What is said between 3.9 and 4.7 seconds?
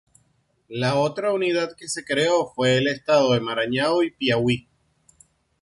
y Piauí.